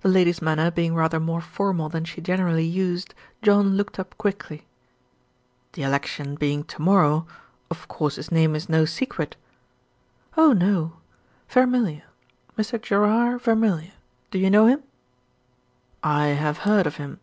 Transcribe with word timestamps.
The 0.00 0.08
lady's 0.08 0.42
manner 0.42 0.68
being 0.68 0.96
rather 0.96 1.20
more 1.20 1.40
formal 1.40 1.88
than 1.88 2.04
she 2.04 2.20
generally 2.20 2.64
used, 2.64 3.14
John 3.40 3.76
looked 3.76 4.00
up 4.00 4.18
quickly. 4.18 4.66
"The 5.74 5.84
election 5.84 6.34
being 6.34 6.64
to 6.64 6.82
morrow, 6.82 7.28
of 7.70 7.86
course 7.86 8.16
his 8.16 8.32
name 8.32 8.56
is 8.56 8.68
no 8.68 8.84
secret?" 8.84 9.36
"Oh, 10.36 10.52
no! 10.52 10.94
Vermilye. 11.48 12.02
Mr. 12.58 12.82
Gerard 12.82 13.42
Vermilye. 13.42 13.92
Do 14.32 14.40
you 14.40 14.50
know 14.50 14.66
him?" 14.66 14.82
"I 16.02 16.26
have 16.30 16.58
heard 16.66 16.88
of 16.88 16.96
him." 16.96 17.20